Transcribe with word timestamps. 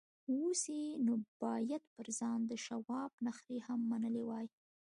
اوس 0.31 0.61
يې 0.75 0.85
نو 1.05 1.13
بايد 1.41 1.83
پر 1.95 2.07
ځان 2.19 2.39
د 2.47 2.51
شواب 2.65 3.11
نخرې 3.27 3.57
هم 3.67 3.79
منلې 3.91 4.23
وای. 4.25 4.47